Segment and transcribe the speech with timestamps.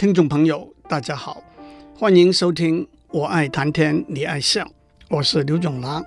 [0.00, 1.44] 听众朋友，大家好，
[1.94, 4.64] 欢迎收听《我爱谈天，你爱笑》，
[5.10, 6.02] 我是刘总郎。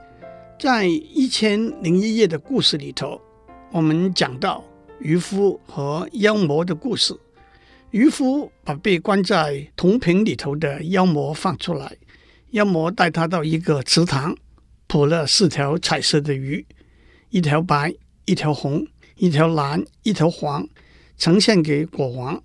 [0.60, 3.22] 在一千零一夜的故事里头，
[3.72, 4.64] 我们讲到
[5.00, 7.16] 渔夫和妖魔的故事。
[7.92, 11.96] 渔夫把被关在铜瓶里头的妖魔放出来，
[12.50, 14.36] 妖魔带他到一个池塘，
[14.88, 16.66] 捕了四条彩色的鱼，
[17.30, 17.94] 一条白，
[18.26, 18.88] 一条红，
[19.18, 20.68] 一条蓝，一条黄，
[21.16, 22.42] 呈现给国王。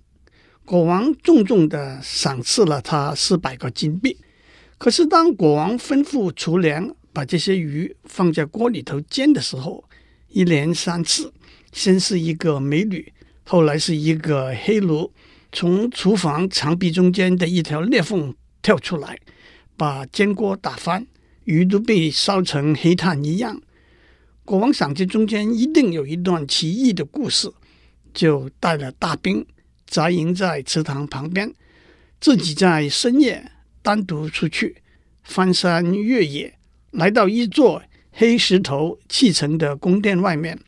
[0.69, 4.15] 国王重重的赏赐了他四百个金币。
[4.77, 9.83] 可是，当国王吩咐厨娘把这些鱼放在锅里头煎的时候，
[10.27, 11.33] 一连三次，
[11.71, 13.11] 先是一个美女，
[13.45, 15.11] 后来是一个黑奴，
[15.51, 19.17] 从厨房墙壁中间的一条裂缝跳出来，
[19.75, 21.07] 把煎锅打翻，
[21.45, 23.59] 鱼都被烧成黑炭一样。
[24.45, 27.51] 国王想这中间一定有一段奇异的故事，
[28.13, 29.43] 就带了大兵。
[29.89, 31.51] 扎营在池塘旁边，
[32.21, 34.77] 自己在深夜单独出去
[35.23, 36.53] 翻山越野，
[36.91, 40.59] 来到一座黑石头砌成的宫殿外面。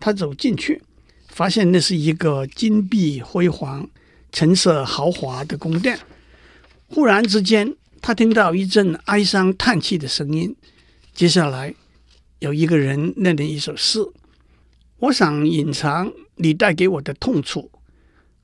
[0.00, 0.82] 他走进去，
[1.28, 3.88] 发现那是一个金碧辉煌、
[4.32, 5.98] 陈设豪华的宫殿。
[6.88, 10.54] 忽然之间，他听到一阵哀伤叹气的声音。
[11.14, 11.74] 接下来，
[12.40, 14.00] 有一个人念了一首诗
[14.98, 17.70] ：“我想隐藏你带给我的痛楚。”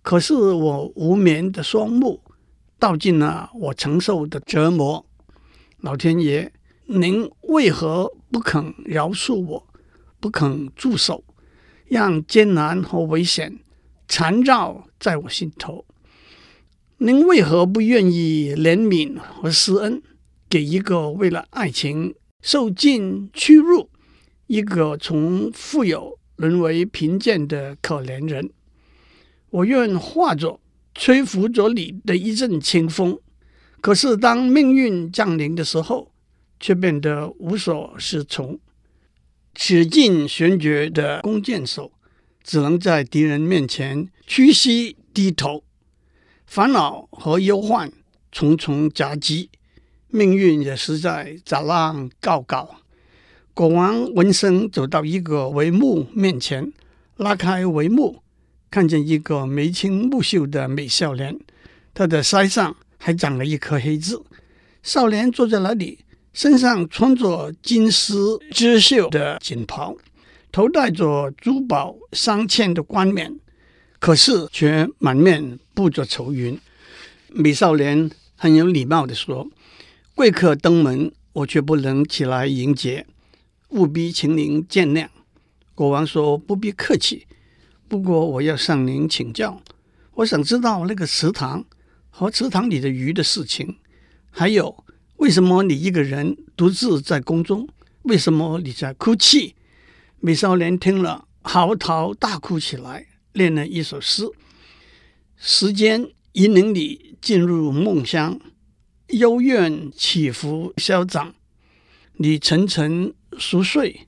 [0.02, 2.22] 可是我无眠的双目，
[2.78, 5.04] 道尽了我承受的折磨。
[5.78, 6.52] 老天爷，
[6.86, 9.66] 您为何不肯饶恕我，
[10.18, 11.22] 不肯住手，
[11.86, 13.60] 让艰难和危险
[14.08, 15.84] 缠绕在我心头？
[16.98, 20.02] 您为何不愿意怜悯和施恩，
[20.48, 23.88] 给一个为了爱情受尽屈辱，
[24.46, 28.50] 一个从富有沦为贫贱的可怜人？
[29.50, 30.60] 我愿化作
[30.94, 33.18] 吹拂着你的一阵清风，
[33.80, 36.12] 可是当命运降临的时候，
[36.58, 38.58] 却变得无所适从。
[39.56, 41.90] 使尽悬绝的弓箭手，
[42.42, 45.64] 只能在敌人面前屈膝低头。
[46.46, 47.92] 烦恼和忧患
[48.30, 49.50] 重重夹击，
[50.08, 52.76] 命运也实在杂浪告告。
[53.52, 56.72] 国王闻声走到一个帷幕面前，
[57.16, 58.22] 拉开帷幕。
[58.70, 61.36] 看见一个眉清目秀的美少年，
[61.92, 64.16] 他的腮上还长了一颗黑痣。
[64.82, 65.98] 少年坐在那里，
[66.32, 69.96] 身上穿着金丝织绣的锦袍，
[70.52, 73.40] 头戴着珠宝镶嵌的冠冕，
[73.98, 76.56] 可是却满面布着愁云。
[77.28, 79.48] 美少年很有礼貌地说
[80.14, 83.04] ：“贵客登门，我却不能起来迎接，
[83.70, 85.08] 务必请您见谅。”
[85.74, 87.26] 国王说：“不必客气。”
[87.90, 89.60] 不过我要向您请教，
[90.14, 91.64] 我想知道那个池塘
[92.08, 93.78] 和池塘里的鱼的事情，
[94.30, 94.84] 还有
[95.16, 97.68] 为什么你一个人独自在宫中？
[98.02, 99.56] 为什么你在哭泣？
[100.20, 104.22] 美少年听了，嚎啕大哭起来，念了一首诗：
[105.36, 108.38] 时间引领你进入梦乡，
[109.08, 111.34] 幽怨起伏消长，
[112.18, 114.06] 你沉沉熟睡，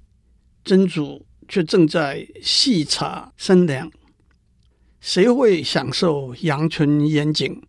[0.62, 1.26] 真主。
[1.52, 3.92] 却正在细茶深粮，
[5.02, 7.60] 谁会享受阳春烟景？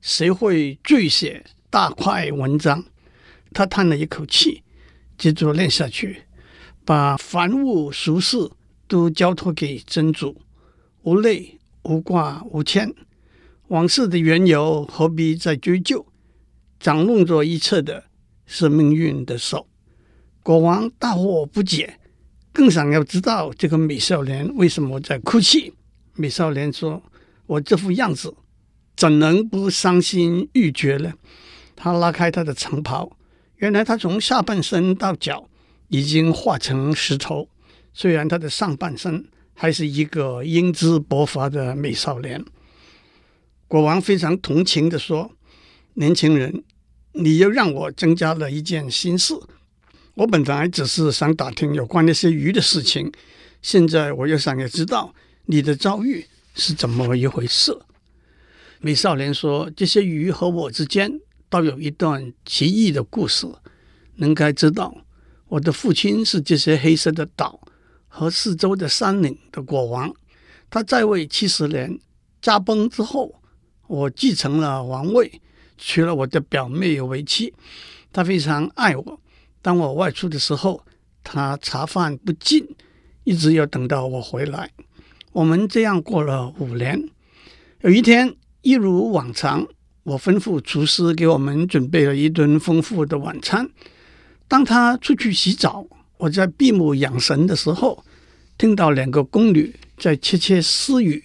[0.00, 2.82] 谁会续写大块文章？
[3.52, 4.62] 他叹了一口气，
[5.18, 6.22] 接着念下去：
[6.86, 8.50] 把凡物俗事
[8.86, 10.40] 都交托给真主，
[11.02, 12.94] 无累无挂无牵，
[13.66, 16.06] 往事的缘由何必再追究？
[16.80, 18.04] 掌弄着一切的
[18.46, 19.68] 是命运的手。
[20.42, 21.98] 国王大惑不解。
[22.52, 25.72] 更想要知道这个美少年为什么在哭泣。
[26.14, 27.02] 美少年说
[27.46, 28.34] ：“我这副样子，
[28.96, 31.12] 怎能不伤心欲绝呢？”
[31.76, 33.16] 他拉开他的长袍，
[33.56, 35.48] 原来他从下半身到脚
[35.88, 37.48] 已经化成石头。
[37.92, 42.44] 虽然他的上半身还是一个英姿勃发的美少年。
[43.68, 45.30] 国王非常同情地说
[45.94, 46.64] ：“年轻人，
[47.12, 49.34] 你又让我增加了一件心事。”
[50.18, 53.12] 我本来只是想打听有关那些鱼的事情，
[53.62, 55.14] 现在我又想要知道
[55.46, 56.26] 你的遭遇
[56.56, 57.72] 是怎么一回事。
[58.80, 63.46] 美少年说：“这些鱼和我之间倒有一段奇异的故事。
[64.16, 64.92] 您该知道，
[65.46, 67.60] 我的父亲是这些黑色的岛
[68.08, 70.12] 和四周的山岭的国王。
[70.68, 71.96] 他在位七十年，
[72.42, 73.40] 驾崩之后，
[73.86, 75.40] 我继承了王位，
[75.76, 77.54] 娶了我的表妹为妻。
[78.12, 79.20] 他非常爱我。”
[79.60, 80.84] 当我外出的时候，
[81.22, 82.66] 他茶饭不进，
[83.24, 84.70] 一直要等到我回来。
[85.32, 87.08] 我们这样过了五年。
[87.82, 89.66] 有一天，一如往常，
[90.02, 93.70] 我吩咐厨师给我们准备了一顿丰富的晚餐。
[94.48, 98.04] 当他出去洗澡，我在闭目养神的时候，
[98.56, 101.22] 听到两个宫女在窃窃私语。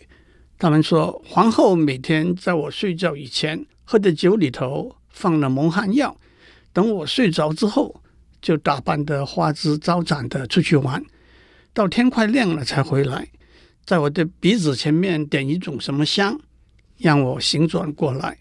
[0.60, 6.16] 他们说，皇后每天在我睡觉以前喝的酒里头放了蒙汗药，
[6.72, 8.02] 等我睡着之后，
[8.44, 11.02] 就打扮得花枝招展的出去玩，
[11.74, 13.30] 到天快亮了才回来，
[13.86, 16.38] 在我的鼻子前面点一种什么香，
[16.98, 18.38] 让我醒转过来。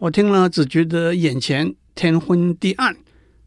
[0.00, 2.96] 我听了只觉得眼前天昏地暗。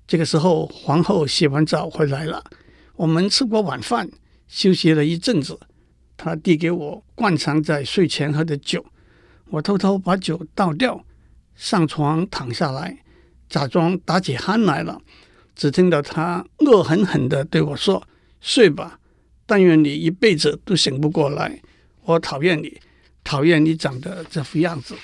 [0.08, 2.42] 这个时候，皇后洗完澡回来了，
[2.96, 4.10] 我们吃过晚饭，
[4.48, 5.60] 休息了一阵子。
[6.16, 8.86] 她递给我惯常在睡前喝的酒，
[9.50, 11.04] 我偷偷把酒倒掉，
[11.56, 13.00] 上床躺下来，
[13.50, 15.02] 假装打起鼾来了。
[15.58, 18.08] 只听到他恶狠狠地对我说
[18.40, 19.00] ：“睡吧，
[19.48, 21.60] 但愿你一辈子都醒不过来。
[22.04, 22.78] 我讨厌你，
[23.24, 24.96] 讨厌你长得这副样子。”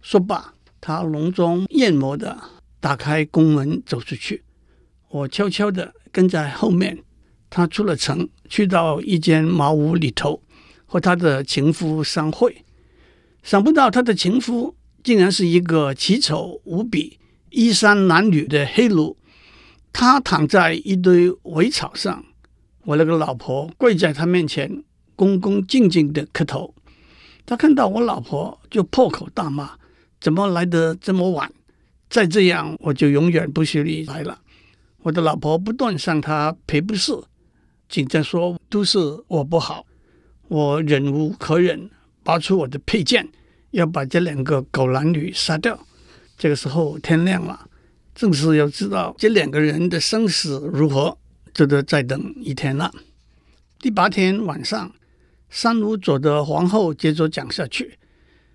[0.00, 2.38] 说罢，他浓妆艳抹地
[2.80, 4.42] 打开宫门走出去，
[5.10, 6.98] 我悄悄地跟在后面。
[7.50, 10.42] 他出了城，去到一间茅屋里头，
[10.86, 12.64] 和他的情夫相会。
[13.42, 14.74] 想不到他的情夫
[15.04, 17.18] 竟然是一个奇丑无比、
[17.50, 19.18] 衣衫褴褛的黑奴。
[19.92, 22.24] 他躺在一堆苇草上，
[22.84, 24.82] 我那个老婆跪在他面前，
[25.14, 26.74] 恭恭敬敬的磕头。
[27.44, 29.72] 他看到我老婆就破口大骂
[30.20, 31.52] ：“怎么来得这么晚？
[32.08, 34.40] 再这样我就永远不许你来了。”
[35.02, 37.12] 我的老婆不断向他赔不是。
[37.88, 38.98] 紧张说：“都是
[39.28, 39.84] 我不好，
[40.48, 41.90] 我忍无可忍，
[42.22, 43.28] 拔出我的佩剑，
[43.72, 45.78] 要把这两个狗男女杀掉。”
[46.38, 47.68] 这个时候天亮了，
[48.14, 51.16] 正是要知道这两个人的生死如何，
[51.54, 52.92] 就得再等一天了。
[53.78, 54.92] 第八天晚上，
[55.50, 57.98] 三巫佐的皇后接着讲下去：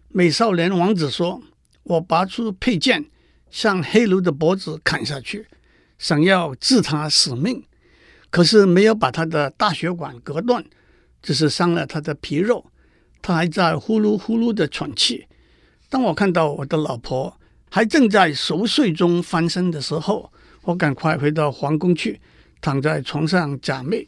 [0.09, 1.42] 美少年王子说
[1.83, 3.06] ：“我拔出佩剑，
[3.50, 5.48] 向黑奴的脖子砍下去，
[5.98, 7.63] 想要治他死命。”
[8.30, 10.63] 可是没有把他的大血管割断，
[11.21, 12.65] 只是伤了他的皮肉，
[13.21, 15.27] 他还在呼噜呼噜的喘气。
[15.89, 17.37] 当我看到我的老婆
[17.69, 20.31] 还正在熟睡中翻身的时候，
[20.64, 22.19] 我赶快回到皇宫去，
[22.62, 24.08] 躺在床上假寐。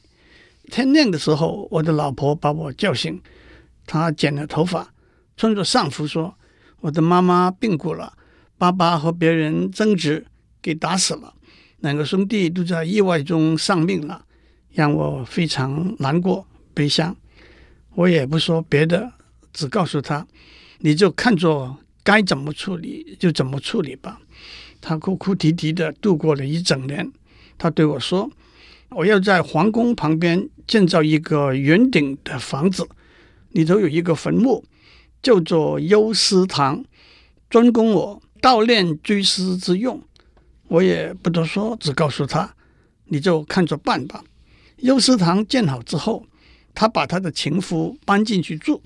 [0.72, 3.22] 天亮的时候，我的老婆把我叫醒，
[3.86, 4.94] 她剪了头发，
[5.36, 6.36] 穿着丧服说
[6.82, 8.14] ：“我的妈妈病故了，
[8.58, 10.26] 爸爸和别人争执，
[10.62, 11.34] 给打死了。”
[11.80, 14.26] 两个兄弟都在意外中丧命了，
[14.72, 17.16] 让我非常难过、悲伤。
[17.96, 19.12] 我也不说别的，
[19.54, 20.28] 只告诉他
[20.80, 24.20] ：“你就看着该怎么处理就怎么处理吧。”
[24.82, 27.12] 他哭哭啼啼的度过了一整年。
[27.58, 28.32] 他对我说
[28.90, 32.88] ：“我要在皇宫旁边建造一个圆顶的房子，
[33.50, 34.64] 里头有一个坟墓，
[35.22, 36.86] 叫做幽思堂，
[37.50, 40.02] 专供我悼念追思之用。”
[40.70, 42.56] 我也不多说，只告诉他，
[43.06, 44.24] 你就看着办吧。
[44.78, 46.26] 幽思堂建好之后，
[46.76, 48.82] 他把他的情夫搬进去住。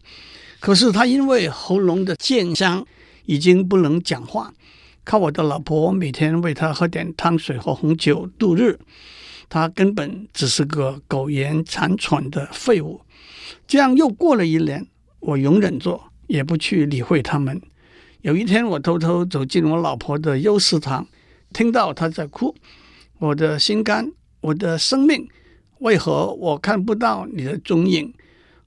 [0.61, 2.87] 可是他因为喉咙的健伤，
[3.25, 4.53] 已经不能讲话，
[5.03, 8.79] 靠我的老婆每天为他喝点汤水和红酒度日。
[9.49, 13.01] 他根本只是个苟延残喘的废物。
[13.67, 14.87] 这样又过了一年，
[15.19, 17.61] 我容忍着，也不去理会他们。
[18.21, 21.07] 有一天，我偷偷走进我老婆的幽尸堂。
[21.51, 22.55] 听到她在哭，
[23.19, 25.27] 我的心肝，我的生命，
[25.79, 28.11] 为何我看不到你的踪影？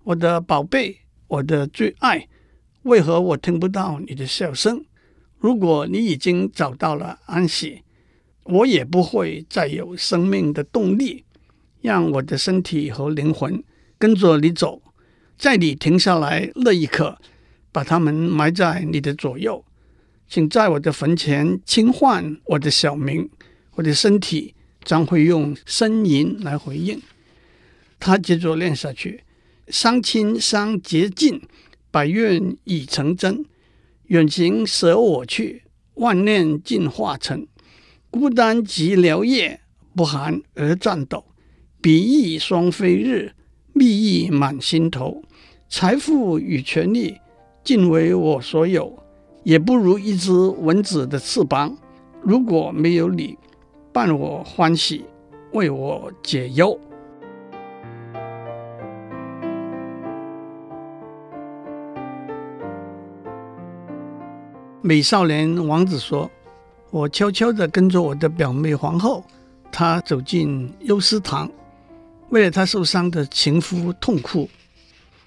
[0.05, 2.29] 我的宝贝，我的最爱，
[2.87, 4.85] 为何我听不到你的笑声？
[5.41, 7.83] 如果你已经找到了安息，
[8.45, 11.25] 我也不会再有生命的动力，
[11.81, 13.61] 让我的身体和灵魂
[13.99, 14.81] 跟着你走，
[15.37, 17.19] 在你停下来那一刻，
[17.73, 19.65] 把他们埋在你的左右。
[20.29, 23.29] 请在我的坟前轻唤我的小名，
[23.73, 27.03] 我的身体将会用呻吟来回应。
[27.99, 29.25] 他接着念下去：
[29.67, 31.43] 伤亲伤洁净，
[31.97, 33.47] 百愿已成真。
[34.09, 35.63] 远行舍我去，
[35.95, 37.49] 万念尽化尘。
[38.11, 39.61] 孤单寂寥夜，
[39.95, 41.25] 不寒而战抖。
[41.81, 43.33] 比翼双飞日，
[43.73, 45.23] 蜜意满心头。
[45.71, 47.17] 财富与权力，
[47.65, 48.99] 尽为我所有。
[49.43, 51.79] 也不如一只蚊子的翅膀。
[52.21, 53.39] 如果没有你，
[53.91, 55.07] 伴我欢喜，
[55.53, 56.79] 为我解忧。
[64.87, 66.31] 美少年王子说
[66.93, 69.27] ：“我悄悄地跟着我的表妹皇后，
[69.73, 71.51] 她走进幽思堂，
[72.29, 74.49] 为了她受伤的情夫痛哭。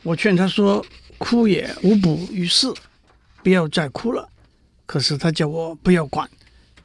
[0.02, 0.82] 我劝她说：
[1.18, 2.72] 哭也无补于事。”
[3.44, 4.30] 不要再哭了。
[4.86, 6.30] 可是他叫我不要管，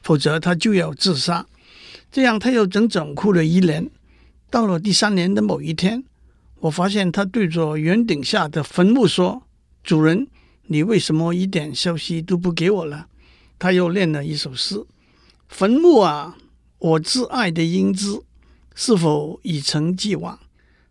[0.03, 1.47] 否则他就要自杀。
[2.11, 3.89] 这样他又整整哭了一年。
[4.51, 6.03] 到了第三年的某一天，
[6.59, 9.45] 我发现他对着圆顶下的坟墓说
[9.85, 10.27] ：“主人，
[10.67, 13.09] 你为什么一点消息都不给我了？”
[13.59, 14.85] 他又念了一首诗
[15.49, 16.37] ：“坟墓啊，
[16.79, 18.25] 我挚爱的英姿，
[18.75, 20.39] 是否已成既往？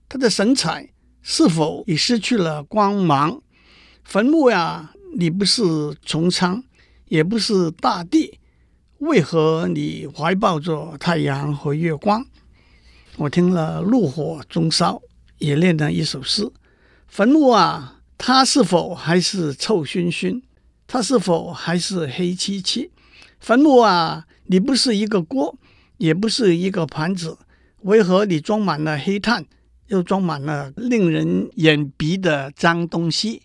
[0.08, 0.90] 他的神采
[1.22, 3.42] 是否已失去了光芒？
[4.04, 5.62] 坟墓呀，你不是
[6.06, 6.64] 穹苍，
[7.10, 8.40] 也不是大地，
[9.00, 12.26] 为何你怀抱着太阳和月光？”
[13.18, 15.02] 我听了，怒火中烧，
[15.38, 16.52] 也念了一首诗
[17.08, 20.42] ：“坟墓啊，他是否还是臭熏熏？
[20.88, 22.90] 他是否还是黑漆漆？
[23.42, 25.58] 坟墓啊，你不是一个锅，
[25.98, 27.38] 也不是一个盘子，
[27.82, 29.46] 为何你装满了黑炭，
[29.88, 33.42] 又装满了令人眼鼻的脏东西？”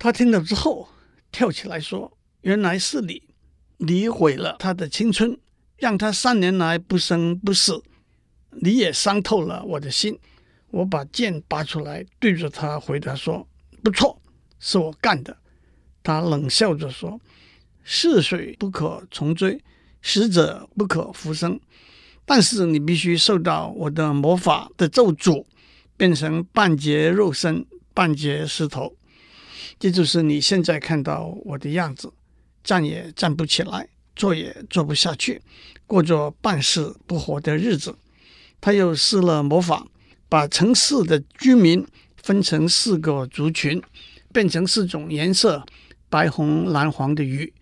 [0.00, 0.88] 他听了之后，
[1.30, 3.22] 跳起来说：“原来是你，
[3.76, 5.38] 你毁了他的青春，
[5.76, 7.80] 让他三年来不生不死。”
[8.60, 10.18] 你也伤透了我的心，
[10.72, 13.46] 我把剑拔出来，对着他回答说
[13.82, 14.20] ：“不错，
[14.58, 15.36] 是我干的。”
[16.02, 17.20] 他冷笑着说
[17.84, 19.62] ：“逝水不可重追，
[20.02, 21.60] 死者不可复生。
[22.24, 25.44] 但是你必须受到我的魔法的咒诅，
[25.96, 28.96] 变成半截肉身，半截石头。
[29.78, 32.12] 这就是你现在看到我的样子，
[32.62, 35.42] 站也站不起来，坐也坐不下去，
[35.86, 37.96] 过着半死不活的日子。”
[38.60, 39.84] 他又施了魔法，
[40.28, 41.84] 把城市的居民
[42.22, 43.82] 分成四个族群，
[44.32, 45.64] 变成四种颜色：
[46.08, 47.52] 白、红、蓝、黄的鱼；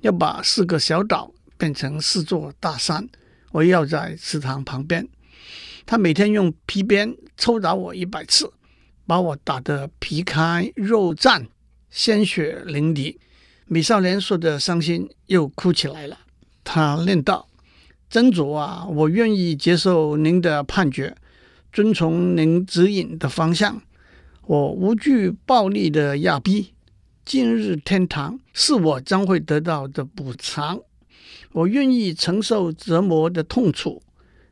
[0.00, 3.08] 要把四个小岛变成四座大山，
[3.52, 5.06] 围绕在池塘旁边。
[5.84, 8.50] 他每天用皮鞭抽打我一百次，
[9.06, 11.46] 把我打得皮开肉绽、
[11.90, 13.16] 鲜血淋漓。
[13.66, 16.18] 美少年说的伤心，又哭起来了。
[16.64, 17.48] 他念道。
[18.08, 21.16] 真主啊，我愿意接受您的判决，
[21.72, 23.82] 遵从您指引的方向。
[24.46, 26.72] 我无惧暴力的压逼，
[27.24, 30.78] 今日天堂是我将会得到的补偿。
[31.50, 34.00] 我愿意承受折磨的痛楚。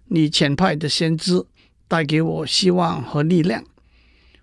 [0.08, 1.44] 你遣派的先知
[1.86, 3.62] 带给我希望和力量。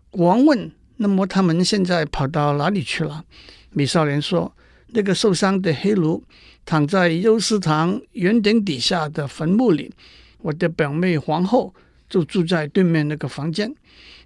[0.09, 3.25] 国王问：“那么他们现在跑到哪里去了？”
[3.71, 4.55] 美少年说
[4.93, 6.23] ：“那个受伤的黑奴。”
[6.63, 9.91] 躺在优思堂圆顶底下的坟墓里，
[10.37, 11.73] 我的表妹皇后
[12.07, 13.73] 就住在对面那个房间。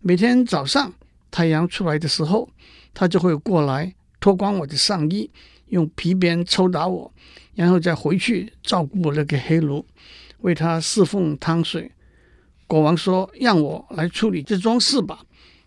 [0.01, 0.93] 每天早上
[1.29, 2.49] 太阳出来的时候，
[2.93, 5.29] 他就会过来脱光我的上衣，
[5.67, 7.13] 用皮鞭抽打我，
[7.53, 9.85] 然后再回去照顾那个黑奴，
[10.39, 11.91] 为他侍奉汤水。
[12.67, 15.19] 国王说：“让我来处理这桩事吧。”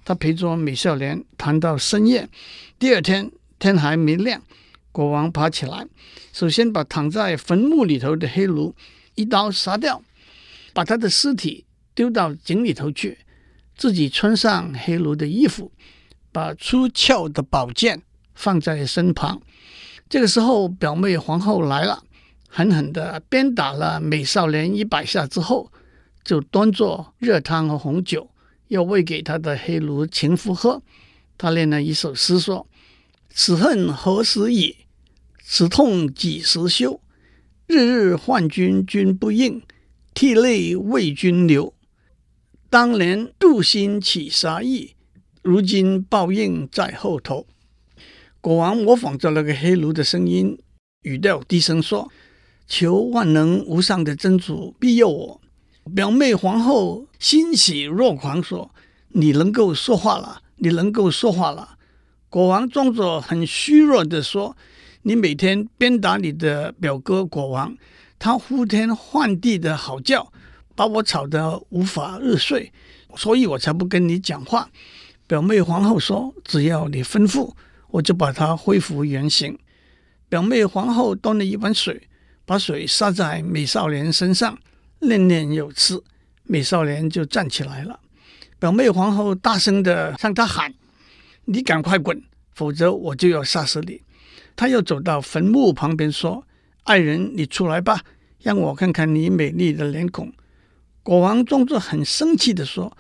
[0.05, 2.29] 他陪着美少年谈到深夜。
[2.79, 4.43] 第二天天还没亮。
[4.91, 5.87] 国王爬起来，
[6.33, 8.75] 首先把躺在坟墓里头的黑奴
[9.15, 10.03] 一刀杀掉，
[10.73, 13.19] 把他的尸体丢到井里头去，
[13.79, 15.71] 自己穿上黑奴的衣服，
[16.33, 18.03] 把出鞘的宝剑
[18.35, 19.41] 放在身旁。
[20.09, 22.03] 这个时候，表妹皇后来了，
[22.49, 25.71] 狠狠地鞭打了美少年一百下之后，
[26.25, 28.29] 就端坐热汤和红酒，
[28.67, 30.83] 要喂给他的黑奴情妇喝。
[31.39, 32.67] 他念了一首诗说
[33.31, 34.75] ：“此恨何时已？”
[35.41, 37.01] 此痛几时休？
[37.69, 39.63] 日日唤君君不应，
[40.15, 41.75] 涕泪为君流。
[42.71, 44.95] 当年镀心起杀意，
[45.43, 47.47] 如今报应在后头。
[48.41, 50.59] 国王模仿着那个黑奴的声音，
[51.03, 52.11] 语调低声说
[52.69, 55.41] ：“求万能无上的真主庇佑我。”
[55.95, 58.71] 表妹皇后欣喜若狂说
[59.11, 61.79] ：“你能够说话了，你能够说话了。”
[62.29, 64.57] 国王装作很虚弱地说。
[65.03, 67.75] 你每天鞭打你的表哥国王，
[68.19, 70.31] 他呼天唤地的嚎叫，
[70.79, 72.73] 把我吵得无法入睡，
[73.17, 74.71] 所以我才不跟你讲话。
[75.27, 77.53] 表妹皇后说：“只要你吩咐，
[77.89, 79.59] 我就把它恢复原形。”
[80.31, 82.01] 表妹皇后端了一碗水，
[82.47, 84.57] 把水洒在美少年身上，
[85.01, 86.01] 念念有词，
[86.45, 87.99] 美少年就站起来了。
[88.61, 90.73] 表妹皇后大声地向他喊
[91.47, 92.23] ：“你赶快滚，
[92.55, 94.01] 否则我就要杀死你！”
[94.55, 96.47] 他又走到坟墓旁边说
[96.85, 98.01] ：“爱人，你出来吧，
[98.41, 100.33] 让我看看你美丽的脸孔。”
[101.09, 102.95] 国王装作很生气地说：“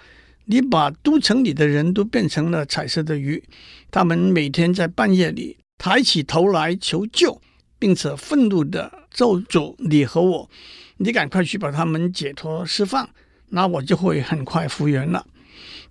[0.48, 3.44] 你把都城里的人都变成了彩色的鱼，
[3.90, 7.38] 他们每天在半夜里抬起头来求救，
[7.78, 10.48] 并且愤怒地咒诅你和我。
[10.96, 13.06] 你赶快去把他们解脱释放，
[13.50, 15.26] 那我就会很快复原了。”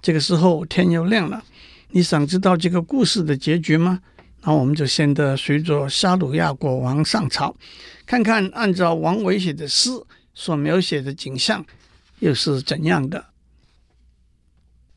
[0.01, 1.43] 这个时候天又亮了。
[1.91, 4.00] 你想知道这个故事的结局吗？
[4.41, 7.55] 那我们就先得随着沙鲁亚国王上朝，
[8.07, 9.91] 看看按照王维写的诗
[10.33, 11.63] 所描写的景象
[12.19, 13.27] 又是怎样的。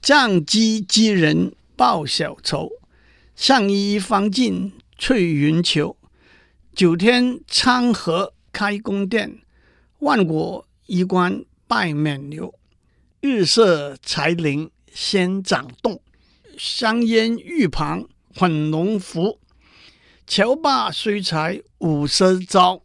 [0.02, 2.70] 犟箕箕人报小仇，
[3.36, 5.96] 上衣方尽翠云裘。
[6.74, 9.40] 九天昌河开宫殿，
[9.98, 12.54] 万国衣冠拜冕旒。
[13.20, 16.00] 日射才林先掌动，
[16.56, 19.38] 香烟玉旁混龙浮。
[20.26, 22.82] 乔罢虽才五十招，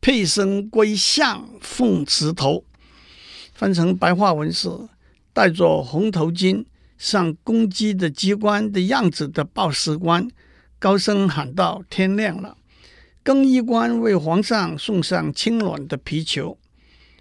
[0.00, 2.64] 佩生归相凤池头。
[3.56, 4.68] 翻成白话文是：
[5.32, 6.66] 戴着红头巾
[6.98, 10.28] 上公鸡的鸡冠的样子的报时官，
[10.78, 12.58] 高声喊道：“天亮了！”
[13.24, 16.58] 更衣官为皇上送上清暖的皮球。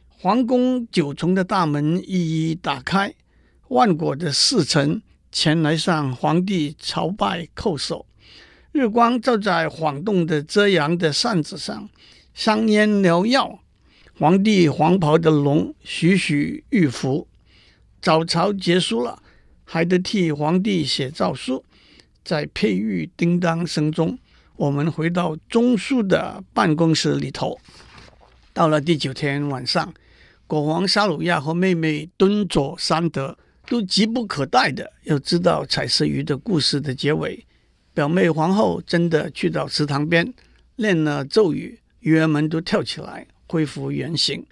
[0.09, 3.15] 皇宫九重的大门一一打开，
[3.69, 5.01] 万国的侍臣
[5.31, 8.05] 前来向皇帝朝拜叩首。
[8.73, 11.87] 日光照在晃动的遮阳的扇子上，
[12.33, 13.61] 香烟缭绕。
[14.17, 17.27] 皇帝黄袍的龙栩栩欲伏。
[18.01, 19.21] 早朝结束了，
[19.65, 21.65] 还得替皇帝写诏书。
[22.23, 24.17] 在佩玉叮当声中，
[24.55, 27.59] 我们回到中书的办公室里头。
[28.53, 29.93] 到了第九天晚上。
[30.47, 33.35] 国王沙鲁亚和妹妹敦佐三德
[33.67, 37.43] 都急不可待的要知道彩色鱼的故事的结尾。
[37.95, 40.31] 表妹皇后真的去到池塘边
[40.75, 44.45] 念了咒语，鱼儿们都跳起来恢复原形。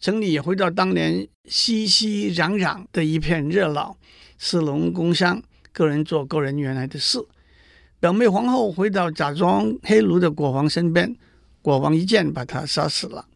[0.00, 3.96] 城里也回到当年熙熙攘攘的一片热闹，
[4.38, 7.18] 士农工商，个人做个人原来的事。
[7.98, 11.16] 表妹皇后回到假装黑奴的国王身边，
[11.62, 13.26] 国王一剑把他杀死了。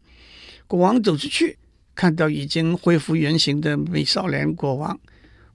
[0.66, 1.56] 国王走出去。
[1.92, 4.98] 看到已经恢复原形的美少年国王，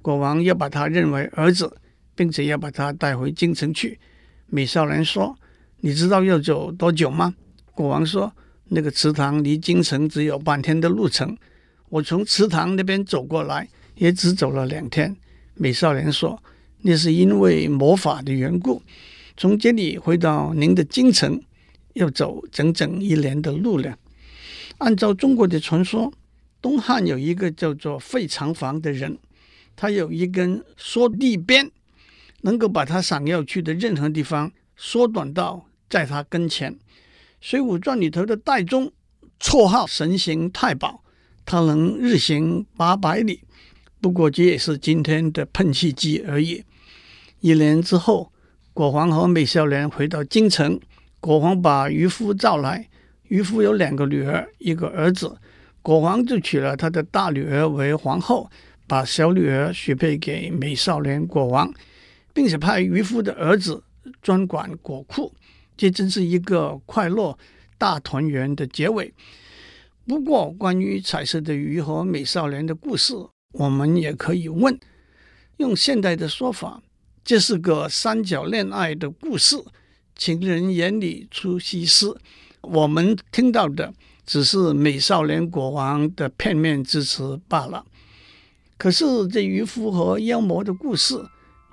[0.03, 1.75] 国王要把他认为儿子，
[2.13, 3.97] 并且要把他带回京城去。
[4.45, 5.35] 美少年说
[5.81, 7.33] ：“你知道要走多久吗？”
[7.73, 8.31] 国王说
[8.69, 11.37] ：“那个池塘离京城只有半天的路程，
[11.89, 15.15] 我从池塘那边走过来也只走了两天。”
[15.55, 16.41] 美少年说
[16.83, 18.81] ：“那是因为魔法的缘故，
[19.37, 21.41] 从这里回到您的京城
[21.93, 23.97] 要走整整一年的路了。”
[24.79, 26.13] 按照中国的传说。
[26.61, 29.19] 东汉有一个叫做费长房的人，
[29.75, 31.69] 他有一根缩地鞭，
[32.41, 36.73] 能够把他想要去的任何地方缩短到在他跟前。
[37.47, 38.91] 《水浒传》里头的戴宗，
[39.39, 41.03] 绰号神行太保，
[41.45, 43.41] 他能日行八百里，
[44.01, 46.63] 不过这也是今天的喷气机而已。
[47.41, 48.31] 一年之后，
[48.73, 50.79] 国王和美少年回到京城，
[51.19, 52.89] 国王把渔夫召来，
[53.27, 55.37] 渔夫有两个女儿，一个儿子。
[55.83, 58.49] 国王就娶了他的大女儿为皇后，
[58.87, 61.71] 把小女儿许配给美少年国王，
[62.33, 63.83] 并且派渔夫的儿子
[64.23, 65.31] 专管国库。
[65.75, 67.37] 这真是一个快乐
[67.77, 69.13] 大团圆的结尾。
[70.07, 73.13] 不过，关于彩色的鱼和美少年的故事，
[73.53, 74.79] 我们也可以问：
[75.57, 76.81] 用现代的说法，
[77.23, 79.57] 这是个三角恋爱的故事。
[80.15, 82.15] 情人眼里出西施，
[82.61, 83.93] 我们听到的。
[84.27, 87.85] 只是美少年国王的片面之词罢了。
[88.75, 91.15] 可是这渔夫和妖魔的故事，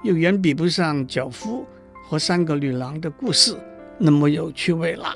[0.05, 1.65] 又远比不上脚夫
[2.05, 3.57] 和三个女郎的故事
[4.05, 5.15] 那么有趣味了。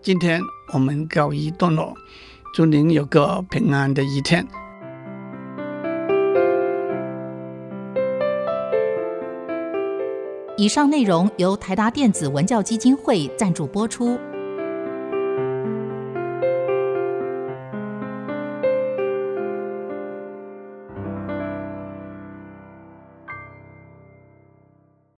[0.00, 0.40] 今天
[0.72, 1.94] 我们告一段落，
[2.54, 4.46] 祝您有个平安的一天。
[10.56, 14.18] 以上内容由台达电子文教基金会赞助播出。